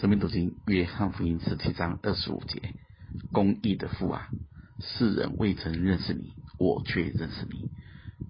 [0.00, 2.72] 生命读经约翰福音十七章二十五节：
[3.32, 4.28] 公义的父啊，
[4.78, 7.68] 世人未曾认识你，我却认识你。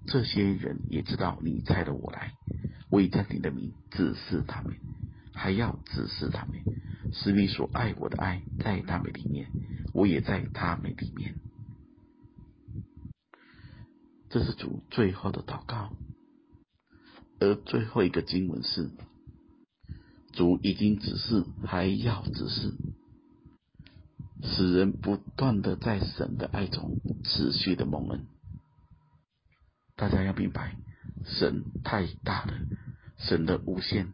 [0.07, 2.33] 这些人也知道你差了我来，
[2.89, 4.77] 我已将你的名指示他们，
[5.31, 6.55] 还要指示他们，
[7.13, 9.51] 使你所爱我的爱在他们里面，
[9.93, 11.35] 我也在他们里面。
[14.29, 15.91] 这是主最后的祷告，
[17.39, 18.89] 而最后一个经文是。
[20.33, 22.73] 主已经指示，还要指示，
[24.43, 28.27] 使人不断的在神的爱中持续的蒙恩。
[29.95, 30.77] 大家要明白，
[31.25, 32.53] 神太大了，
[33.17, 34.13] 神的无限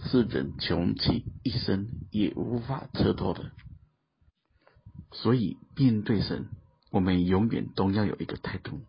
[0.00, 3.52] 是人穷其一生也无法测透的。
[5.12, 6.48] 所以面对神，
[6.90, 8.80] 我们永远都要有一个态度，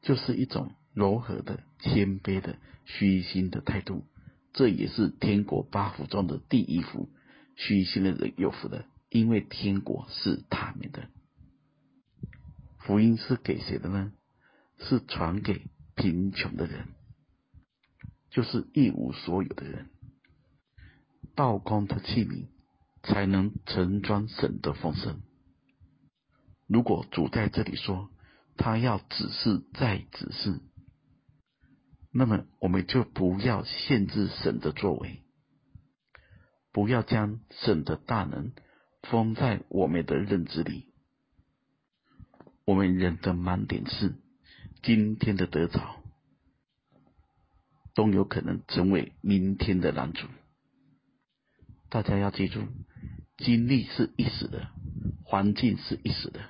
[0.00, 0.72] 就是一种。
[0.92, 4.04] 柔和的、谦卑的、虚心的态度，
[4.52, 7.08] 这也是天国八福中的第一福。
[7.56, 11.08] 虚心的人有福的，因为天国是他们的。
[12.78, 14.12] 福音是给谁的呢？
[14.78, 16.88] 是传给贫穷的人，
[18.30, 19.90] 就是一无所有的人。
[21.34, 22.46] 道空的器皿
[23.02, 25.20] 才能盛装神的丰盛。
[26.66, 28.10] 如果主在这里说，
[28.56, 30.60] 他要指示再指示。
[32.12, 35.22] 那么，我们就不要限制神的作为，
[36.72, 38.52] 不要将神的大能
[39.02, 40.92] 封在我们的认知里。
[42.64, 44.16] 我们人的盲点是，
[44.82, 46.02] 今天的得着
[47.94, 50.26] 都有可能成为明天的拦阻。
[51.88, 52.66] 大家要记住，
[53.38, 54.68] 经历是一时的，
[55.24, 56.40] 环境是一时的，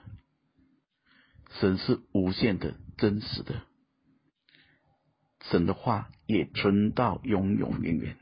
[1.60, 3.62] 神是无限的、真实的。
[5.50, 8.16] 神的话也存到永永远远，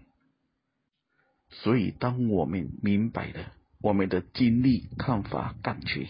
[1.50, 6.08] 所以当我们明白了我们的经历、看法、感觉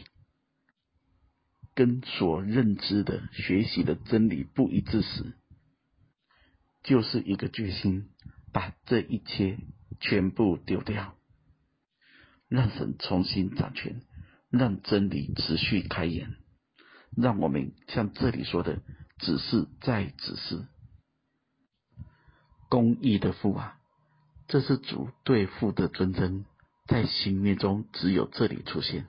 [1.74, 5.34] 跟所认知的、学习的真理不一致时，
[6.84, 8.10] 就是一个决心，
[8.52, 9.58] 把这一切
[10.00, 11.16] 全部丢掉，
[12.48, 14.02] 让神重新掌权，
[14.50, 16.36] 让真理持续开演，
[17.16, 18.82] 让我们像这里说的，
[19.18, 20.64] 只是再只是。
[22.68, 23.78] 公义的父啊，
[24.46, 26.44] 这是主对父的尊称，
[26.86, 29.08] 在新约中只有这里出现。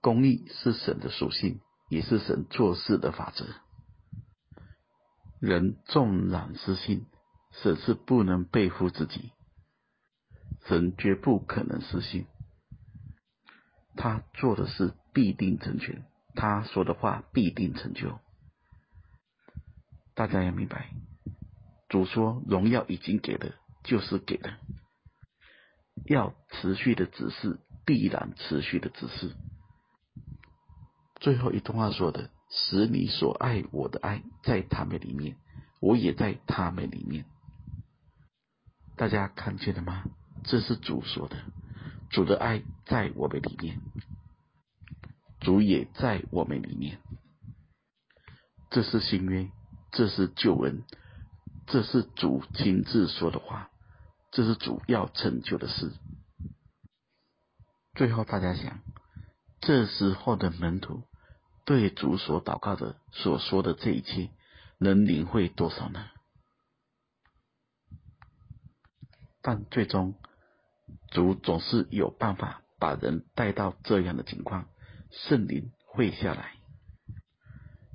[0.00, 3.46] 公义是神的属性，也是神做事的法则。
[5.40, 7.06] 人纵然失信，
[7.50, 9.32] 神是不能背负自己，
[10.66, 12.26] 神绝不可能失信。
[13.96, 16.04] 他做的事必定成全，
[16.34, 18.20] 他说的话必定成就。
[20.14, 20.90] 大家要明白。
[21.88, 23.54] 主说：“荣耀已经给了，
[23.84, 24.58] 就是给了。
[26.06, 29.36] 要持续的指示，必然持续的指示。
[31.20, 35.36] 最后一段话说的：‘使你所爱我的爱在他们里面，
[35.80, 37.24] 我也在他们里面。’
[38.96, 40.04] 大家看见了吗？
[40.44, 41.36] 这是主说的。
[42.10, 43.80] 主的爱在我们里面，
[45.40, 46.98] 主也在我们里面。
[48.70, 49.50] 这是新约，
[49.92, 50.82] 这是旧恩。”
[51.66, 53.70] 这是主亲自说的话，
[54.30, 55.92] 这是主要成就的事。
[57.94, 58.82] 最后，大家想，
[59.60, 61.02] 这时候的门徒
[61.64, 64.30] 对主所祷告的、所说的这一切，
[64.78, 66.06] 能领会多少呢？
[69.42, 70.14] 但最终，
[71.10, 74.68] 主总是有办法把人带到这样的情况，
[75.10, 76.54] 圣灵会下来，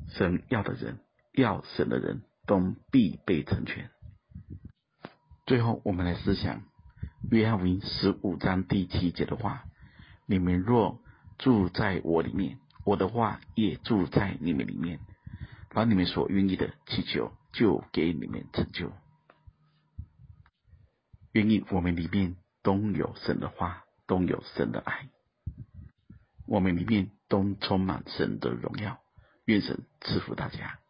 [0.10, 1.00] 神要的人，
[1.34, 2.24] 要神的人。
[2.52, 3.90] 中必被成全。
[5.46, 6.64] 最后，我们来思想
[7.30, 9.64] 约翰福音十五章第七节的话
[10.28, 11.00] ：“你们若
[11.38, 15.00] 住在我里面，我的话也住在你们里面，
[15.70, 18.92] 把你们所愿意的祈求，就给你们成就。”
[21.32, 25.08] 愿意我们里面都有神的话，都有神的爱，
[26.46, 29.00] 我们里面都充满神的荣耀。
[29.46, 30.81] 愿神赐福大家。